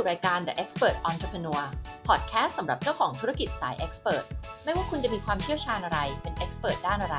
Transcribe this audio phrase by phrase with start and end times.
[0.00, 1.62] สู่รายการ The Expert Entrepreneur
[2.08, 4.24] Podcast สำหรับเจ้าของธุรกิจสาย Expert
[4.64, 7.16] ไม่ว่าคุณจะมีความเชี่ยวชาญอะไร เป็น Expert ด้านอะไร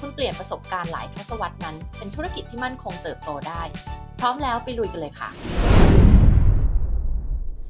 [0.00, 3.62] คุณเปลี่ยนประสบการณ์หลายทศวรรษนั้น เป็นธุรกิจที่มั่นคงเติบโตได้
[4.20, 5.30] พร้อมแล้วไปลุยกันเลยค่ะ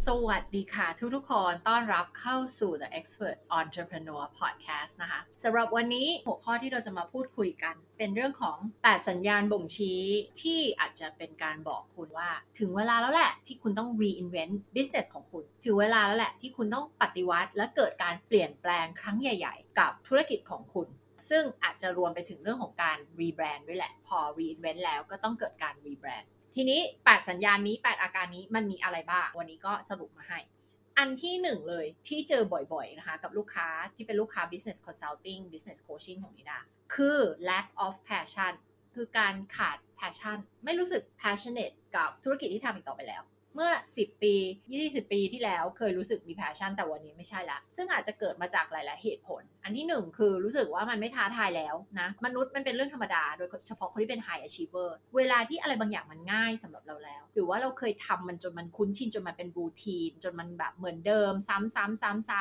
[0.03, 10.01] สวัสดีค่ะทุกทุกคนต้อนรับเข้าสู่ The Expert Entrepreneur Podcast นะคะสำหรับวันนี้หัวข้อที่เราจะมาพูดคุยกัน เป็นเรื่องของ 8 สัญญาณบ่งชี้
[10.43, 20.89] ที่อาจจะเป็นการบอกคุณว่า ถึงเวลาแล้วแหละที่คุณต้อง reinvent business ของคุณ ถึงเวลาแล้วแหละที่คุณต้องปฏิวัติ และเกิดการเปลี่ยนแปลงครั้งใหญ่ ๆ กับธุรกิจของคุณ
[21.29, 30.39] ซึ่งอาจจะรวมไปถึงเรื่องของการ rebrand ด้วยแหละ พอ reinvent แล้วก็ต้องเกิดการ rebrand ทีนี้ 8 สัญญาณนี้ 8 อาการนี้มันมีอะไรบ้าง วันนี้ก็สรุปมาให้
[30.99, 36.59] อันที่หนึ่งเลยที่เจอบ่อยๆนะคะกับลูกค้าที่เป็นลูกค้า business consulting business coaching ของนิดา
[36.95, 37.19] คือ
[37.49, 38.53] lack of passion
[38.95, 43.23] คือการขาด passion ไม่รู้สึก passionate กับธุรกิจที่ทำอีกต่อไปแล้ว
[43.55, 44.35] เมื่อ 10 ปี
[44.75, 61.33] 20 ปีที่แล้วเคยรู้สึกมี passion แต่วันนี้ไม่ใช่ละ ซึ่งอาจจะเกิดมาจากหลาย ๆ เหตุผล อันที่หนึ่งคือรู้สึกว่ามันไม่ท้าทายแล้วนะ มนุษย์มันเป็นเรื่องธรรมดา โดยเฉพาะคนที่เป็น high achiever เวลาที่อะไรบางอย่างมันง่ายสำหรับเราแล้ว หรือว่าเราเคยทำมันจนมันคุ้นชินจนมันเป็นรูทีน จนมันแบบเหมือนเดิม
[61.49, 61.57] ซ้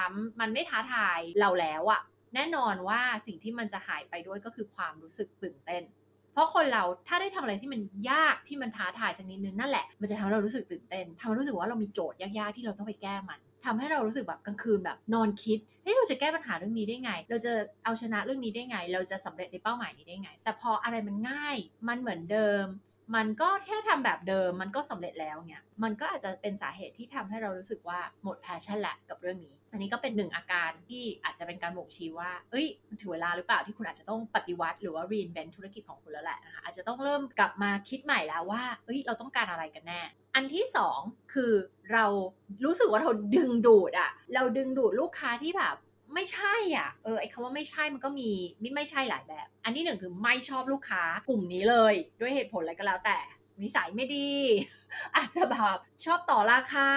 [0.09, 2.01] ำๆๆๆมันไม่ท้าทายเราแล้วอะ
[2.35, 5.83] แน่นอนว่าสิ่งที่มันจะหายไปด้วยก็คือความรู้สึกตื่นเต้น
[6.33, 7.81] เพราะคนเราถ้าได้ทำอะไรที่มัน
[8.11, 17.51] ยากที่มันท้าทายสักนิดนึงนั่นแหละมันจะทำให้เรารู้สึกตื่นเต้นทำให้รู้สึกว่าเรามีโจทย์ยากๆที่เราต้องไปแก้มันทำให้เรารู้สึกแบบกลางคืนแบบนอนคิด เฮ้ยเราจะแก้ปัญหาเรื่องนี้ได้ไง เราจะ
[17.83, 22.65] เอาชนะเรื่องนี้ได้ไง เราจะสำเร็จในเป้าหมายนี้ได้ไง แต่พออะไรมันง่าย มันเหมือนเดิม
[23.15, 40.01] มันก็แค่ทำแบบเดิม มันก็สำเร็จแล้วเนี่ย มันก็อาจจะเป็นสาเหตุที่ทำให้เรารู้สึกว่าหมดแพชชั่นแหละกับเรื่องนี้ อันนี้ก็เป็นหนึ่งอาการที่อาจจะเป็นการบ่งชี้ว่า เอ้ย มันถึงเวลาหรือเปล่าที่คุณอาจจะต้องปฏิวัติ หรือว่า reinvent ธุรกิจของคุณแล้วแหละนะคะ อาจจะต้องเริ่มกลับมาคิดใหม่แล้วว่า เอ้ย เราต้องการอะไรกันแน่
[40.35, 40.99] อันที่สอง
[41.33, 41.53] คือ
[41.91, 42.05] เรา
[42.65, 45.75] รู้สึกว่าเราดึงดูดอะเราดึงดูดลูกค้าที่แบบ
[46.13, 53.17] ไม่ใช่อะ เออไอคำว่าไม่ใช่มันก็มีไม่ไม่ใช่หลายแบบ อันที่หนึ่งคือไม่ชอบลูกค้ากลุ่มนี้เลย ด้วยเหตุผลอะไรก็แล้วแต่
[53.61, 54.29] นิสัยไม่ดี
[55.17, 56.89] อาจจะแบบชอบต่อราคา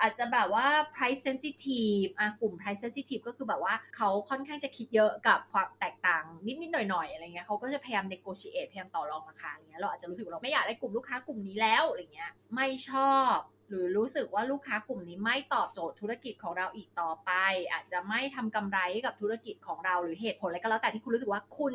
[0.00, 13.36] อาจจะแบบว่า price sensitive อะกลุ่ม price sensitive ก็คือแบบว่าเขาค่อนข้างจะคิดเยอะกับความแตกต่างนิดๆหน่อยๆอะไรเงี้ยเขาก็จะพยายาม negotiate พยายามต่อรองราคาอะไรเงี้ยเราอาจจะรู้สึกว่าเราไม่อยากได้กลุ่มลูกค้ากลุ่มนี้แล้วอะไรเงี้ยไม่ชอบ
[13.68, 17.30] หรือรู้สึกว่าลูกค้ากลุ่มนี้ไม่ตอบโจทย์ธุรกิจของเราอีกต่อไป
[17.72, 21.74] อาจจะไม่ทำกำไรกับธุรกิจของเราหรือเหตุผลอะไรก็แล้วแต่ที่คุณรู้สึกว่าคุณ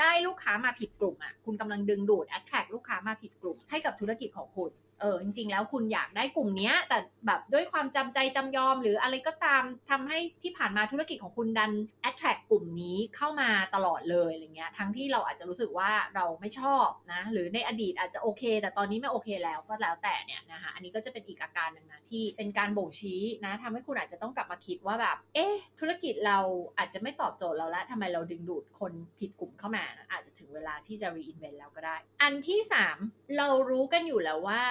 [0.00, 11.72] ได้ลูกค้ามาผิดกลุ่มอะคุณกำลังดึงดูด attract ลูกค้ามาผิดกลุ่มให้กับธุรกิจของคุณ เออจริงๆแล้วคุณอยากได้กลุ่มนี้แต่แบบด้วยความจำใจจำยอม หรืออะไรก็ตามทำให้ที่ผ่านมาธุรกิจของคุณดัน
[12.08, 26.38] attract กลุ่มนี้เข้ามาตลอดเลยอะไรเงี้ยทั้งที่เราอาจจะรู้สึกว่าเราไม่ชอบนะหรือในอดีตอาจจะโอเค แต่ตอนนี้ไม่โอเคแล้วก็แล้วแต่เนี่ยนะคะอันนี้ก็จะเป็นอีกอาการหนึ่งนะที่เป็นการบ่งชี้นะทำให้คุณอาจจะต้องกลับมาคิดว่าแบบเอ๊ะธุรกิจเรา
[26.78, 32.60] อาจจะไม่ตอบโจทย์เราแล้วทำไมเราดึงดูดคนผิดกลุ่มเข้ามานะอาจจะถึงเวลาที่จะ reinvent แล้วก็ได้ อันที่
[32.96, 34.62] 3 เรารู้กันอยู่แล้วว่า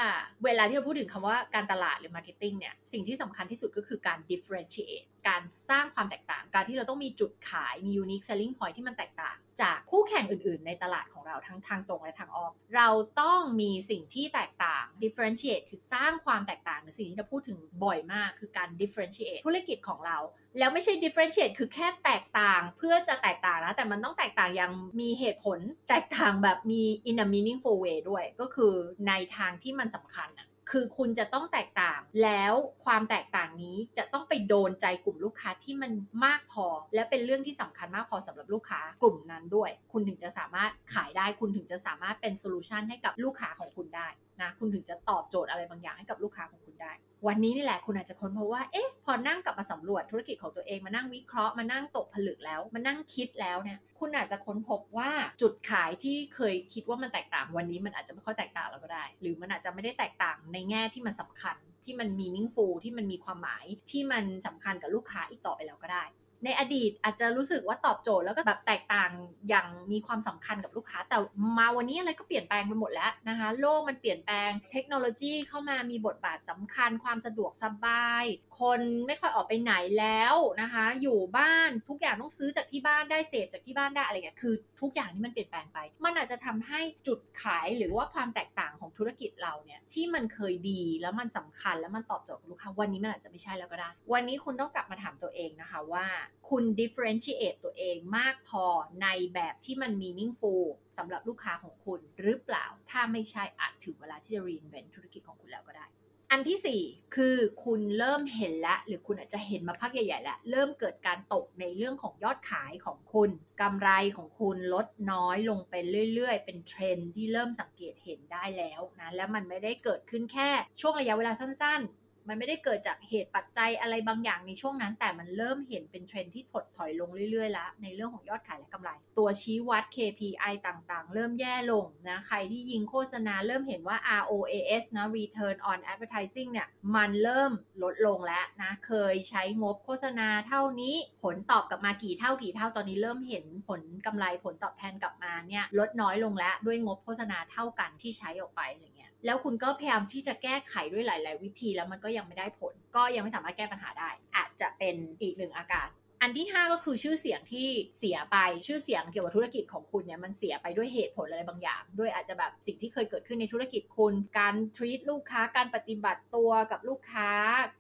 [0.46, 12.52] เวลาที่เราพูดถึงคำว่าการตลาดหรือ marketing เนี่ย สิ่งที่สำคัญที่สุดก็คือการ differentiate การสร้างความแตกต่าง การที่เราต้องมีจุดขาย มี unique selling point ที่มันแตกต่าง จากคู่แข่งอื่น ๆ ในตลาดของเราทั้งทางตรงและทางอ้อม
[12.76, 12.90] เรา
[13.22, 20.18] ต้องมีสิ่งที่แตกต่าง differentiate คือสร้างความแตกต่างในสิ่งที่เราพูดถึงบ่อยมาก คือการ differentiate ธุรกิจของเรา
[20.58, 28.74] แล้วไม่ใช่ differentiate คือแค่แตกต่างเพื่อจะแตกต่างนะ แต่มันต้องแตกต่างอย่างมีเหตุผล แตกต่างแบบมี in a meaningful way ด้วย ก็คือ
[29.08, 32.54] ในทางที่มันสำคัญอะคือคุณจะต้องแตกต่าง แล้ว
[32.86, 35.92] ความแตกต่างนี้จะต้องไปโดนใจกลุ่มลูกค้าที่มัน
[36.26, 44.08] มากพอ และเป็นเรื่องที่สำคัญมากพอสำหรับลูกค้ากลุ่มนั้นด้วย คุณถึงจะสามารถขายได้ คุณถึงจะสามารถเป็นโซลูชันให้กับลูกค้าของคุณได้
[44.42, 46.92] นะ คุณถึงจะตอบโจทย์อะไรบางอย่างให้กับลูกค้าของคุณได้
[47.28, 66.04] วันนี้นี่แหละคุณอาจจะค้นพบว่า เอ๊ะ พอนั่งกลับมาสำรวจธุรกิจของตัวเองมานั่งวิเคราะห์มานั่งตกผลึกแล้วมานั่งคิดแล้วเนี่ยคุณอาจจะค้นพบว่าจุดขายที่เคยคิดว่ามันแตกต่างวันนี้มันอาจจะไม่ค่อยแตกต่างแล้วก็ได้ หรือมันอาจจะไม่ได้แตกต่างในแง่ที่มันสำคัญที่มันมีมิ่งฟูที่มันมีความหมายที่มันสำคัญกับลูกค้าอีกต่อไปแล้วก็ได้
[66.46, 69.12] ในอดีตอาจจะรู้สึกว่าตอบโจทย์แล้วก็แบบแตกต่าง
[69.50, 71.18] อย่างมีความสำคัญกับลูกค้า แต่
[71.58, 78.24] มาวันนี้อะไรก็เปลี่ยนแปลงไปหมดแล้วนะคะ โลกมันเปลี่ยนแปลงเทคโนโลยีเข้ามามีบทบาทสำคัญ ความสะดวกสบาย
[78.60, 96.06] คนไม่ค่อยออกไปไหนแล้วนะคะ อยู่บ้านทุกอย่างต้องซื้อจากที่บ้านได้เสพจากที่บ้านได้อะไรเงี้ยคือ ทุกอย่างที่มันเปลี่ยนแปลงไป มันอาจจะทำให้จุดขายหรือว่าความแตกต่างของธุรกิจเราเนี่ยที่มันเคยดีแล้วมันสำคัญแล้วมันตอบโจทย์กับลูกค้าวันนี้มันอาจจะไม่ใช่แล้วก็ได้ วันนี้คุณต้องกลับมาถามตัวเองนะคะว่า
[96.50, 98.66] คุณ differentiate ตัวเองมากพอ
[99.02, 100.64] ในแบบที่มัน meaningful
[100.98, 105.88] สำหรับลูกค้าของคุณหรือเปล่า ถ้าไม่ใช่อาจถึงเวลาที่จะ reinvent ธุรกิจของคุณแล้วก็ได้
[106.32, 113.30] อันที่ 4 คือคุณเริ่มเห็นแล้วหรือคุณอาจจะเห็นมาพักใหญ่ๆแล้ว เริ่มเกิดการตกในเรื่องของยอดขายของคุณ
[113.62, 115.74] กำไรของคุณลดน้อยลงไป
[116.14, 120.50] เรื่อยๆ เป็นเทรนที่เริ่มสังเกตเห็นได้แล้วนะและมันไม่ได้เกิดขึ้นแค่
[120.82, 137.52] ช่วงระยะเวลาสั้นๆ มันไม่ได้เกิดจากเหตุปัจจัยอะไรบางอย่างในช่วงนั้น แต่มันเริ่มเห็นเป็นเทรนที่ถดถอยลงเรื่อยๆแล้วในเรื่องของยอดขายและกำไร ตัวชี้วัด KPI ต่างๆ เริ่มแย่ลงนะใครที่ยิงโฆษณาเริ่มเห็นว่า ROAS นะ Return on Advertising เนี่ยมันเริ่ม
[137.84, 155.90] ลดลงแล้วนะเคยใช้งบโฆษณาเท่านี้ผลตอบกลับมากี่เท่ากี่เท่าตอนนี้เริ่มเห็นผลกำไรผลตอบแทนกลับมาเนี่ยลดน้อยลงแล้วด้วยงบโฆษณาเท่ากันที่ใช้ออกไปอะไรเงี้ยแล้วคุณก็พยายามที่จะแก้ไขด้วยหลาย ๆ วิธีแล้วมันก็ยังังไม่ได้ผล ก็ยังไม่สามารถแก้ปัญหาได้ อาจจะเป็นอีกหนึ่งอาการ
[156.22, 157.68] อันที่ 5 ก็คือชื่อเสียงที่
[157.98, 158.38] เสียไป
[158.68, 167.32] ชื่อเสียงเกี่ยวกับธุรกิจของคุณเนี่ยมันเสียไปด้วยเหตุผลอะไรบางอย่าง ด้วยอาจจะแบบสิ่งที่เคยเกิดขึ้นในธุรกิจคุณ การ treat ลูกค้าการปฏิบัติตัวกับลูกค้า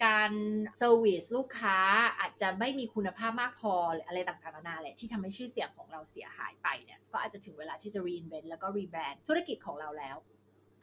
[0.05, 0.31] การ
[0.77, 1.77] service ลูกค้า
[2.19, 10.17] อาจจะไม่มีคุณภาพมากพอหรืออะไรต่างๆนานาแหละที่ทำให้ชื่อเสียงของเราเสียหายไปเนี่ยก็อาจจะถึงเวลาที่จะ reinvent แล้วก็ rebrand ธุรกิจของเราแล้ว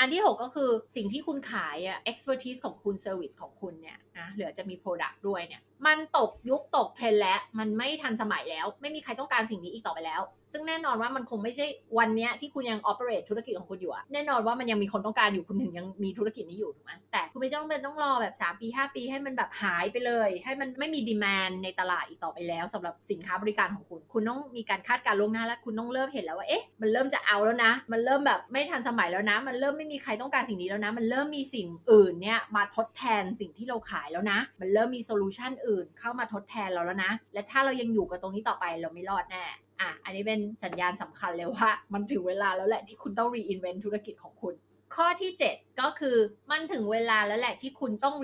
[0.01, 11.67] อันที่ 6 ก็คือสิ่งที่คุณขายอะ expertise ของคุณ service ของคุณเนี่ยนะหรือจะมี product ด้วยเนี่ยมันตกยุคตกเทรนด์แล้ว มันไม่ทันสมัยแล้ว ไม่มีใครต้องการสิ่งนี้อีกต่อไปแล้ว ซึ่งแน่นอนว่ามันคงไม่ใช่
[11.99, 35.53] วันนี้ที่คุณยัง operate ธุรกิจของคุณอยู่อะแน่นอนว่ามันยังมีคนต้องการอยู่คุณถึงยังมีธุรกิจนี้อยู่ถูกไหมแต่คุณไม่ต้องเป็นต้องรอแบบ 3 ปี 5 ปีให้มันแบบหายไปเลย ให้มันไม่มี demand ในตลาดอีกต่อไปแล้วสำหรับสินค้าบริการของคุณ คุณต้องมีการคาดการณ์ล่วงหน้าและคุณต้องเริ่มเห็นแล้วว่าเอ๊ะมันเริ่มจะเอาท์แล้วนะ มันเริ่มแบบไม่ทันสมัยแล้วนะ มันเริ่มไม่มีใครต้องการสิ่งนี้แล้วนะ มันเริ่มมีสิ่งอื่นเนี่ยมาทดแทนสิ่งที่เราขายแล้วนะ มันเริ่มมี solution
[35.65, 39.45] อื่นเข้ามาทดแทนเราแล้วนะ และถ้าเรายังอยู่กับตรงนี้ต่อไปเราไม่รอดแน่
[39.81, 44.55] อะอันนี้เป็นสัญญาณสำคัญเลยว่า มันถึงเวลาแล้วแหละที่คุณต้อง reinvent ธุรกิจของคุณ
[44.95, 46.17] ข้อที่ 7 ก็คือ
[46.51, 48.15] มันถึงเวลาแล้วแหละที่คุณต้อง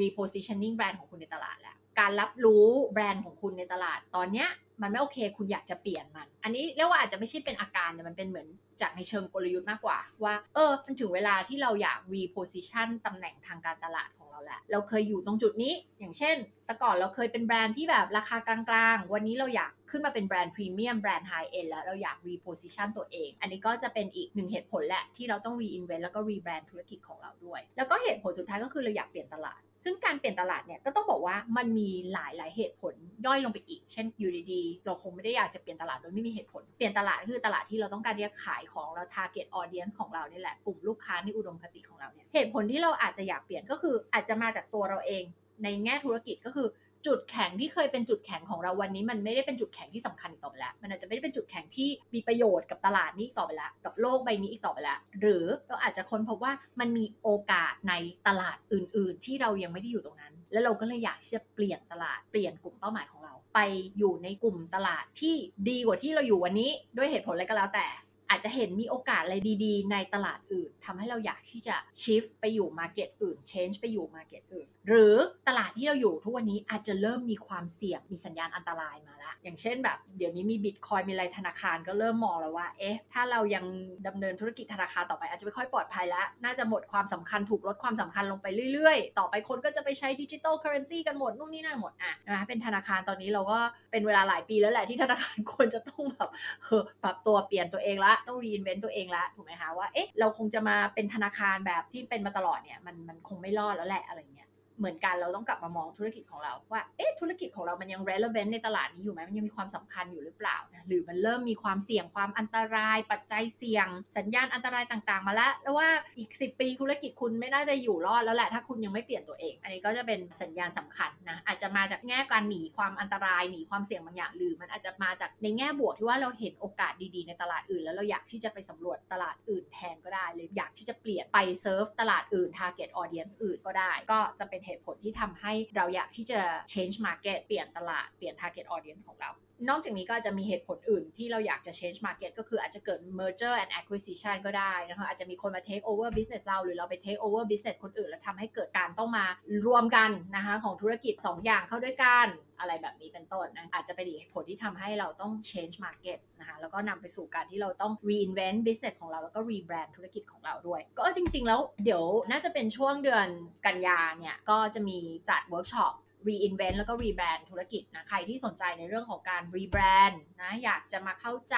[0.00, 4.48] repositioning แบรนด์ของคุณในตลาดแล้วการรับรู้แบรนด์ของคุณในตลาดตอนเนี้ย
[4.82, 8.48] มันไม่โอเค คุณอยากจะเปลี่ยนมัน อันนี้เรียกว่าอาจจะไม่ใช่เป็นอาการแต่มันเป็นเหมือน
[8.80, 16.36] จากในเชิงกลยุทธ์มากกว่า ว่า เออ มันถึงเวลาที่เราอยาก reposition ตำแหน่งทางการตลาดของ เราแหละ เราเคยอยู่ตรงจุดนี้ อย่างเช่น
[16.66, 18.58] แต่ก่อนเราเคยเป็นแบรนด์ที่แบบราคากลา
[18.94, 32.94] งๆ วันนี้เราอยากขึ้นมาเป็นแบรนด์พรีเมียมแบรนด์ไฮเอ็นแล้วเราอยาก reposition ตัวเอง อันนี้ก็จะเป็นอีกหนึ่งเหตุผลแหละ ที่เราต้อง reinvent แล้วก็ rebrand ธุรกิจของเราด้วย แล้วก็เหตุผลสุดท้ายก็คือเราอยากเปลี่ยนตลาด ซึ่งการเปลี่ยนตลาดเนี่ยก็ต้องบอกว่ามันมีหลายหลายเหตุผล
[33.26, 45.24] ย่อยลงไปอีก เช่นอยู่ดีๆเราคงไม่ได้อยากจะเปลี่ยนตลาดโดยไม่มีเหตุผล เปลี่ยนตลาดคือตลาดที่เราต้องการที่จะขายของเรา target audience ของเรานี่แหละกลุ่มลูกค้าในอุดมคติของเราเนี่ยเหตุผลที่เราอาจจะอยากเปลี่ยนก็คืออาจจะมาจากตัวเราเอง
[45.62, 46.68] ในแง่ธุรกิจก็คือ
[47.06, 57.94] จุดแข็งที่เคยเป็นจุดแข็งของเราวันนี้ มันไม่ได้เป็นจุดแข็งที่สำคัญอีกต่อไปแล้ว มันอาจจะไม่ได้เป็นจุดแข็งที่มีประโยชน์กับตลาดนี้ต่อไปแล้วกับโลกใบนี้อีกต่อไปแล้วหรือเราอาจจะค้นพบว่ามันมีโอกาสใน
[58.26, 63.58] ตลาดอื่น ๆ ที่เรายังไม่ได้อยู่ตรงนั้น แล้วเราก็เลยอยากที่จะเปลี่ยนตลาดเปลี่ยนกลุ่มเป้าหมายของเรา ไป
[63.98, 65.34] อยู่ในกลุ่มตลาดที่
[65.68, 67.86] ดีกว่าที่เราอยู่วันนี้ด้วยเหตุผลอะไรก็แล้วแต่
[68.30, 75.14] อาจจะเห็นมีโอกาสอะไรดีๆ ในตลาดอื่นทำให้เราอยากที่จะ shift ไปอยู่ market อื่น change ไปอยู่ market อื่น หรือ
[75.48, 83.64] ตลาดที่เราอยู่ทุกวันนี้อาจจะเริ่มมีความเสี่ยงมีสัญญาณอันตรายมาแล้วอย่างเช่นแบบ เดี๋ยวนี้มี bitcoin มีอะไรธนาคารก็เริ่มมองแล้วว่าเอ๊ะถ้าเรายัง
[84.06, 93.58] ดำเนินธุรกิจธนาคารต่อไปอาจจะไม่ค่อยปลอดภัยแล้ว น่าจะหมดความสำคัญถูกลดความสำคัญลงไปเรื่อยๆ ต่อไปคนก็จะไปใช้ดิจิ t a ลเคอร์เรนซีกันหมดนู่นนี่นั่นหมดอะนะเป็นธนาคารตอนนี้เราก็
[93.90, 96.30] เป็นเวลาหลายปีแล้วแหละที่ธนาคารควรจะต้องแบบ
[96.62, 104.45] เออปรับตัวเปลี่ยนตัวเองละต้อง reinvent ตัวเองละถูกไหมคะว่าเอ๊ะเราคงจะมาเป็นธนาคารแบบที่เป็นมาตลอดเนี่ยมันมันคงไม่รอดแล้วแหละอะไรเงี้ย
[104.78, 136.40] เหมือนกันเราต้องกลับมามองธุรกิจของเราว่าเอ๊ะธุรกิจของเรามันยัง relevant ในตลาดนี้อยู่ไหมมันยังมีความสำคัญอยู่หรือเปล่านะหรือมันเริ่มมีความเสี่ยงความอันตราย ปัจจัยเสี่ยง สัญญาณอันตรายต่างๆ มาแล้วแล้วว่าอีก 10 ปีธุรกิจคุณไม่น่าจะอยู่รอดแล้วแหละถ้าคุณยังไม่เปลี่ยนตัวเอง อันนี้ก็จะเป็นสัญญาณสำคัญนะอาจจะมาจากแง่การหนีความอันตรายหนีความเสี่ยงบางอย่างหรือมันอาจจะมาจากในแง่บวกที่ว่าเราเห็นโอกาสดีๆในตลาดอื่น แล้วเราอยากที่จะไปสำรวจตลาดอื่นแทนก็ได้หรืออยากที่จะเปลี่ยนไปเซิร์ฟตลาดอื่น target audience อื่นก็ได้ ก็จะเป็นเหตุผลที่ทำให้เราอยากที่จะ
[136.72, 139.30] change market เปลี่ยนตลาด เปลี่ยน target audience ของเรา
[139.68, 147.78] นอกจากนี้ก็จจะมีเหตุผลอื่นที่เราอยากจะ change market ก็คืออาจจะเกิด merger and acquisition ก็ได้นะคะอาจจะมีคนมา take over business เรา หรือเราไป take over business
[147.84, 149.24] คนอื่น แล้วทำให้เกิดการต้องมา
[149.66, 152.26] รวมกันนะคะของธุรกิจ 2 อย่างเข้าด้วยกัน
[152.60, 163.26] อะไรแบบนี้เป็นต้นนะอาจจะเป็นอีกเหตุผลที่ทำให้เราต้อง change market นะคะแล้วก็นำไปสู่การที่เราต้อง reinvent business ของเราแล้วก็ rebrand ธุรกิจของเราด้วย ก็จริง ๆ แล้วเดี๋ยวน่าจะเป็นช่วงเดือน
[163.66, 164.98] กันยาเนี่ยก็จะมี
[165.28, 165.94] จัดเวิร์กช็อป
[166.28, 171.56] reinvent แล้วก็ rebrand ธุรกิจนะใครที่สนใจในเรื่องของการ rebrand นะอยากจะมาเข้าใจ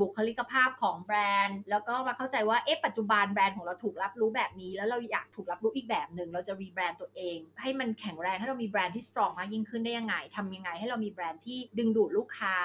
[0.00, 12.56] บุคลิกภาพของแบรนด์ แล้วก็มาเข้าใจว่าเอ๊ะปัจจุบันแบรนด์ของเราถูกรับรู้แบบนี้ แล้วเราอยากถูกรับรู้อีกแบบหนึ่งเราจะ rebrand ตัวเอง ให้มันแข็งแรงให้เรามีแบรนด์ที่ strong มากยิ่งขึ้นได้ยังไงทำยังไงให้เรามีแบรนด์ที่ดึงดูดลูกค้า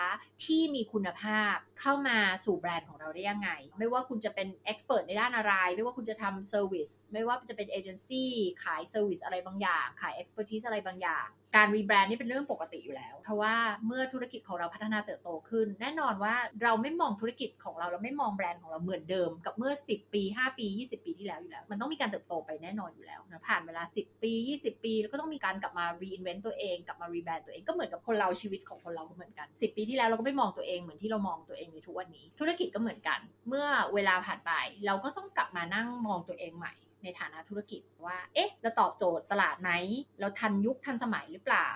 [0.45, 8.31] ที่มีคุณภาพเข้ามาสู่แบรนด์ของเราได้ยังไง ไม่ว่าคุณจะเป็น expert ในด้านอะไร ไม่ว่าคุณจะทำ service ไม่ว่าจะเป็นเอเจนซี่
[8.63, 20.65] ขาย service อะไรบางอย่าง ขาย expertise อะไรบางอย่าง การ rebrand นี่เป็นเรื่องปกติอยู่แล้ว เพราะว่าเมื่อธุรกิจของเราพัฒนาเติบโตขึ้น แน่นอนว่าเราไม่มองธุรกิจของเราเราไม่มองแบรนด์ของเราเหมือนเดิม กับเมื่อ 10 ปี 5 ปี
[20.89, 24.31] 20 ปีที่แล้วอยู่แล้ว มันต้องมีการเติบโตไปแน่นอนอยู่แล้วนะผ่านเวลา 10 ปี
[24.61, 34.51] 20 ปี แล้วก็ต้องมีการกลับมา reinvent ตัวเองกลับมา rebrand ตัวเองก็เหมือนกับคนเราชีวิตของคนเราก็เหมือนกัน 10 ปีที่แล้วเราก็ไม่มองตัวเองเหมือนที่เรามองตัวเองในทุกวันนี้ ธุรกิจก็เหมือนกัน เมื่อเวลาผ่านไป
[34.85, 36.73] เราก็ต้องกลับมานั่งมองตัวเองใหม่
[37.05, 39.71] ในฐานะธุรกิจว่า เอ๊ะ เราตอบโจทย์ตลาดไหม
[40.19, 41.71] เราทันยุคทันสมัยหรือเปล่า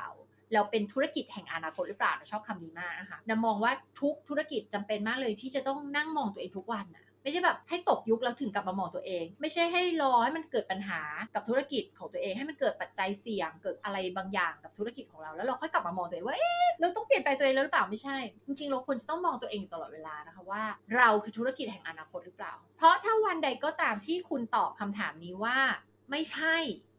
[0.53, 3.71] เราเป็นธุรกิจแห่งอนาคตหรือเปล่าเราชอบคำนี้มากนะคะนามองว่า
[4.01, 11.01] ทุกธุรกิจจำเป็นมากเลยที่จะต้องนั่งมองตัวเองทุกวันนะ ไม่ใช่แบบให้ตกยุคแล้วถึงกลับมามองตัวเอง ไม่ใช่ให้รอให้มันเกิดปัญหา
[11.33, 20.63] กับธุรกิจของตัวเอง ให้มันเกิดปัจจัยเสี่ยงเกิดอะไรบางอย่างกับธุรกิจของเรา แล้วเราค่อยกลับมามองตัวเองว่าเอ๊ะเราต้องเปลี่ยนแปลงตัวเองแล้วหรือเปล่าไม่ใช่ จริงๆเราควรจะต้องมองตัวเองตลอดเวลานะคะว่า
[20.95, 25.57] เราคือธุรกิจแห่งอนาคตหรือเปล่า เพราะถ้าวันใดก็ตามที่คุณตอบคำถามนี้ว่า
[26.11, 26.55] ไม่ใช่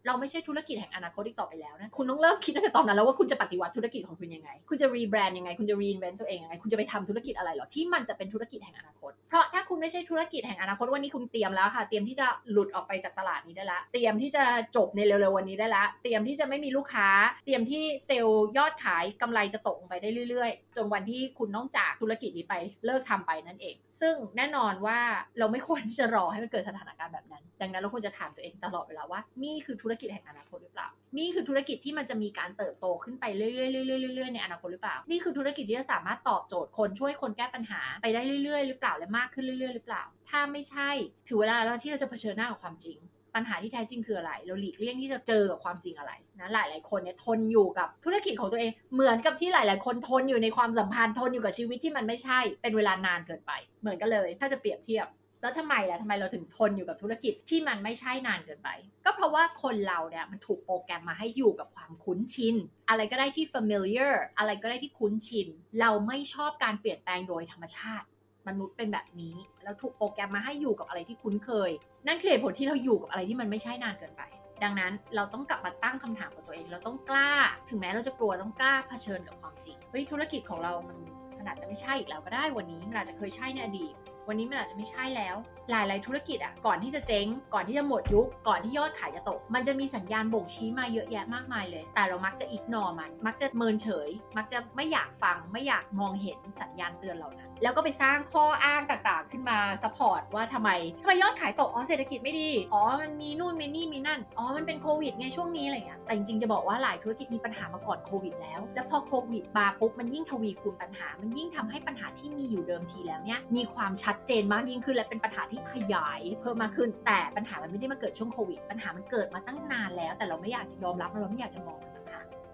[0.07, 14.45] เราไม่ใช่ธุรกิจแห่งอนาคตอีกต่อไปแล้วนะ คุณต้องเริ่มคิดตั้งแต่ตอนนั้นแล้วว่าคุณจะปฏิวัติธุรกิจของคุณยังไง คุณจะ rebrand ยังไง คุณจะ reinvent ตัวเองยังไง คุณจะไปทำธุรกิจอะไรหรอ ที่มันจะเป็นธุรกิจแห่งอนาคต เพราะถ้าคุณไม่ใช่ธุรกิจแห่งอนาคตวันนี้คุณเตรียมแล้วค่ะ เตรียมที่จะหลุดออกไปจากตลาดนี้ได้ละ เตรียมที่จะ
[14.77, 17.09] จบในเร็วๆวันนี้ได้ละ เตรียมที่จะไม่มีลูกค้า
[17.45, 22.55] เตรียมที่เซลล์ยอดขายกำไรจะตกลงไปได้เรื่อย ๆ จนวันที่คุณต้องจากธุรกิจนี้ไป
[22.87, 24.99] เลิกทำไปนั่นเอง ซึ่งแน่นอนว่า
[25.39, 33.65] เราไม่ควรที่จะรอให้มันเกิดสถานการณ์แบบนั้น ดังนั้นเราควรจะถามตัวเองตลอดเวลาว่านี่คือธุรกิจแห่งอนาคตหรือเปล่า นี่คือธุรกิจที่มันจะมีการเติบโตขึ้นไปเรื่อยๆเรื่
[34.09, 40.91] อยๆเรื่อยๆในอนาคตหรือเปล่า นี่คือธุรกิจที่จะสามารถตอบโจทย์คนช่วยคนแก้ปัญหาไปได้เรื่อยๆ หรือเปล่าและมากขึ้นเรื่อยๆ หรือเปล่า ถ้าไม่ใช่
[41.29, 42.99] ถือเวลาแล้วที่เราจะเผชิญหน้ากับความจริง
[43.35, 55.07] ปัญหาที่แท้จริงคืออะไร เราหลีกเลี่ยงที่จะเจอกับความจริงอะไรนะ หลาย ๆ คนเนี่ยทนอยู่กับธุรกิจของตัวเอง เหมือนกับที่หลาย ๆ คนทนอยู่ในความสัมพันธ์ ทนอยู่กับชีวิตที่มันไม่ใช่ เป็นเวลานานเกินไป เหมือนกันเลย ถ้าจะเปรียบเทียบ
[55.43, 58.69] แล้วทำไมล่ะทำไมเราถึงทนอยู่กับธุรกิจที่มันไม่ใช่นานเกินไป
[59.05, 62.57] ก็เพราะว่าคนเราเนี่ยมันถูกโปรแกรมมาให้อยู่กับความคุ้นชิน
[62.89, 65.49] อะไรก็ได้ที่ familiar อะไรก็ได้ที่คุ้นชิน
[65.81, 68.07] เราไม่ชอบการเปลี่ยนแปลงโดยธรรมชาติ
[68.49, 71.71] มนุษย์เป็นแบบนี้ แล้วถูกโปรแกรมมาให้อยู่กับอะไรที่คุ้นเคย
[72.07, 74.23] นั่นคือเหตุผลที่เราอยู่กับอะไรที่มันไม่ใช่นานเกินไป
[74.65, 77.33] ดังนั้นเราต้องกลับมาตั้งคำถามกับตัวเอง เราต้องกล้า
[77.69, 80.99] ถึงแม้เราจะกลัวต้องกล้าเผชิญกับความจริงเฮ้ยธุรกิจของเรามัน
[81.39, 83.95] มันอาจจะไม่ใช่อีกแล้วก็ได้วันนี้มันอาจจะเคยใช่ในอดีต
[84.29, 85.37] วันนี้มันอาจจะไม่ใช่แล้ว
[85.71, 100.71] หลาย ๆ ธุรกิจอะก่อนที่จะเจ๊ง ก่อนที่จะหมดยุค ก่อนที่ยอดขายจะตก มันจะมีสัญญาณบ่งชี้มาเยอะแยะมากมายเลย แต่เรามักจะอิกนอมัน มักจะเมินเฉย มักจะไม่อยากฟัง ไม่อยากมองเห็นสัญญาณเตือนเหล่านั้น แล้วก็ไปสร้างข้ออ้างต่างๆ ขึ้นมา support ว่าทำไม
[101.03, 121.81] ทำไมยอดขายตกอ๋อเศรษฐกิจไม่ดี อ๋อมันมีนู่นมีนี่มีนั่น อ๋อมันเป็นโควิดไงช่วงนี้อะไรเงี้ยแต่จริงๆจะบอกว่าหลายธุรกิจมีปัญหามาก่อนโควิดแล้ว แล้วพอโควิดมาปุ๊บมันยิ่งทวีคูณปัญหา มันยิ่งทำให้ปัญหาที่มีอยู่เดิมทีแล้วเนี่ยมีความชัดเจนมากยิ่งขึ้นและเป็นปัญหาที่ขยายเพิ่มมากขึ้น แต่ปัญหามันไม่ได้มาเกิดช่วงโควิดปัญหามันเกิดมาตั้งนานแล้ว แต่เราไม่อยากจะยอมรับเราไม่อยากจะมอง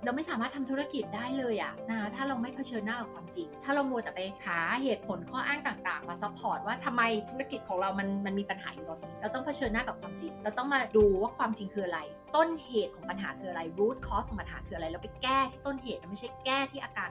[0.04, 12.00] เราไม่สามารถทำธุรกิจได้เลยอะนะถ้าเราไม่เผชิญหน้ากับความจริง ถ้าเรามัวแต่ไปหาเหตุผลข้ออ้างต่าง ๆ มา support ว่าทำไมธุรกิจของเรามันมันมีปัญหาอยู่ตอนนี้เราต้องเผชิญหน้ากับความจริง เราต้องมาดูว่าความจริงคืออะไร
[12.36, 17.08] ต้นเหตุของปัญหาคืออะไร root cause ของปัญหาคืออะไร เราไปแก้ที่ต้นเหตุไม่ใช่แก้ที่อาการ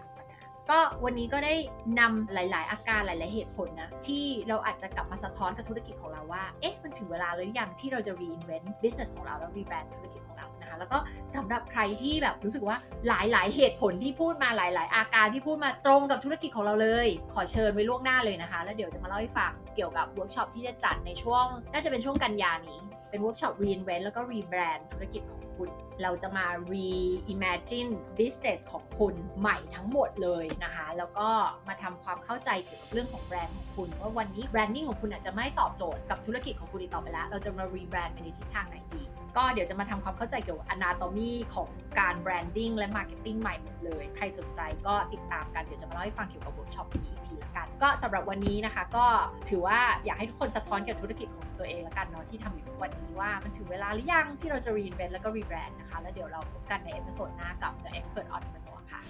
[0.70, 1.54] ก็วันนี้ก็ได้
[2.00, 10.98] นำหลาย ๆ อาการหลาย ๆ เหตุผลนะที่เราอาจจะกลับมาสะท้อนกับธุรกิจของเราว่า เอ๊ะ มันถึงเวลาหรือยังที่เราจะ reinvent business ของเราแล้ว rebrand ธุรกิจของเรานะคะแล้วก็
[11.36, 25.70] สำหรับใครที่แบบรู้สึกว่าหลาย ๆ เหตุผลที่พูดมาหลาย ๆ อาการที่พูดมาตรงกับธุรกิจของเราเลย ขอเชิญไว้ล่วงหน้าเลยนะคะ แล้วเดี๋ยวจะมาเล่าให้ฟังเกี่ยวกับเวิร์กช็อปที่จะจัดในช่วง น่าจะเป็นช่วงกันยานี้ เป็นเวิร์กช็อป reinvent แล้วก็ rebrand ธุรกิจของคุณ
[26.02, 31.30] เราจะมา reimagine business ของคุณใหม่ทั้งหมดเลยนะคะ แล้วก็
[31.68, 39.04] มาทำความเข้าใจเกี่ยวกับเรื่องของแบรนด์ของคุณว่าวันนี้ branding ของคุณอาจจะไม่ตอบโจทย์กับธุรกิจของคุณอีกต่อไปแล้ว เราจะมา rebrand ไปในทิศทางไหนดี
[39.38, 49.06] ก็เดี๋ยวจะมาทำความเข้าใจเกี่ยวกับ anatomy ของการ branding และ marketing ใหม่หมดเลย ใครสนใจก็ติดตามกัน เดี๋ยวจะมาเล่าให้ฟังเกี่ยวกับเวิร์กช็อปนี้อีกทีละกัน ก็สำหรับวันนี้นะคะ ก็
[49.50, 59.02] ถือว่าอยากให้ทุกคนสะท้อนเกี่ยวกับธุรกิจของตัวเองละกันเนาะที่ทำอยู่ทุกวันนี้ว่ามันถึงเวลาหรือยังที่เราจะ reinvent แล้วก็ rebrand นะคะ แล้วเดี๋ยวเราพบกันใน episode หน้ากับ The Expert Entrepreneur ค่ะ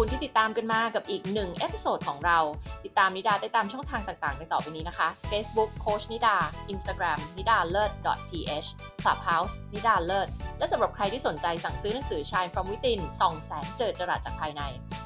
[0.00, 2.38] คุณที่ติดตามกันมากับอีกหนึ่ง episode ของเรา
[2.84, 6.36] ติดตามนิดาได้ตามช่องทางต่างๆในต่อไปนี้นะคะ Facebook โคชนิดา
[6.72, 7.90] Instagram นิดาเลิศ
[8.30, 8.68] .th
[9.02, 10.28] Clubhouse นิดาเลิศ
[10.58, 14.62] และสำหรับใครที่สนใจสั่งซื้อหนังสือ Shine from Within ส่องแสงเจิดจรัสจากภายใน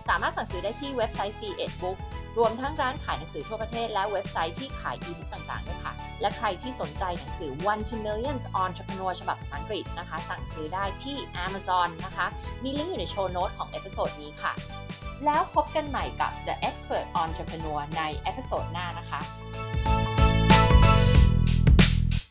[0.08, 1.98] สามารถสั่งซื้อได้ที่เว็บไซต์ SE-ED Book
[2.38, 12.26] รวมทั้งร้านขายหนังสือทั่วประเทศและเว็บไซต์ที่ขายอีบุ๊กต่างๆด้วยค่ะ และใครที่สนใจหนังสือ One to Millions Entrepreneur ฉบับภาษาอังกฤษนะคะ สั่งซื้อได้ที่ Amazon นะคะ
[12.62, 14.52] มีลิงก์อยู่ใน show note ของ episode นี้ค่ะ
[15.24, 19.20] แล้วพบกันใหม่กับ The Expert Entrepreneur ใน episode หน้านะคะ